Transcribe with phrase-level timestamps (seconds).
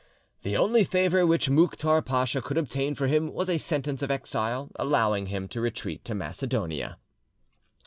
[0.41, 4.71] The only favour which Mouktar Pacha could obtain for him was a sentence of exile
[4.77, 6.97] allowing him to retreat to Macedonia.